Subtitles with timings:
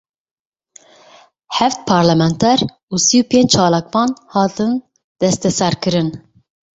[1.57, 2.59] Heft parlamenter
[2.93, 4.71] û sih û penc çalakvan hatin
[5.21, 6.09] desteserkirin.